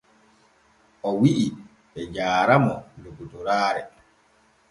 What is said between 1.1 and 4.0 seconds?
wi’i be jaara mo lokotoraare.